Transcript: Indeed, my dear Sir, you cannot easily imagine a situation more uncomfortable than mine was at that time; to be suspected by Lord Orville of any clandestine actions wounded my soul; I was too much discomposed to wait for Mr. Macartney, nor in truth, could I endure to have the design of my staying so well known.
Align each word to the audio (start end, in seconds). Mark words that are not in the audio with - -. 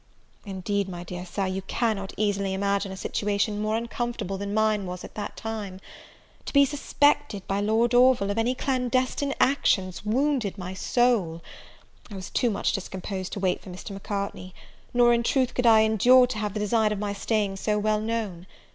Indeed, 0.47 0.89
my 0.89 1.03
dear 1.03 1.27
Sir, 1.27 1.45
you 1.45 1.61
cannot 1.61 2.11
easily 2.17 2.55
imagine 2.55 2.91
a 2.91 2.97
situation 2.97 3.61
more 3.61 3.77
uncomfortable 3.77 4.35
than 4.35 4.51
mine 4.51 4.87
was 4.87 5.03
at 5.03 5.13
that 5.13 5.37
time; 5.37 5.79
to 6.47 6.51
be 6.53 6.65
suspected 6.65 7.45
by 7.47 7.59
Lord 7.61 7.93
Orville 7.93 8.31
of 8.31 8.39
any 8.39 8.55
clandestine 8.55 9.35
actions 9.39 10.03
wounded 10.03 10.57
my 10.57 10.73
soul; 10.73 11.43
I 12.09 12.15
was 12.15 12.31
too 12.31 12.49
much 12.49 12.71
discomposed 12.71 13.31
to 13.33 13.39
wait 13.39 13.61
for 13.61 13.69
Mr. 13.69 13.91
Macartney, 13.91 14.55
nor 14.91 15.13
in 15.13 15.21
truth, 15.21 15.53
could 15.53 15.67
I 15.67 15.81
endure 15.81 16.25
to 16.25 16.39
have 16.39 16.55
the 16.55 16.59
design 16.59 16.91
of 16.91 16.97
my 16.97 17.13
staying 17.13 17.57
so 17.57 17.77
well 17.77 17.99
known. 18.01 18.47